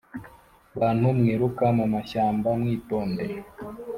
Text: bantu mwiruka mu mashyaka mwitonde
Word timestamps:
bantu 0.79 1.05
mwiruka 1.17 1.65
mu 1.77 1.85
mashyaka 1.93 2.47
mwitonde 2.59 3.25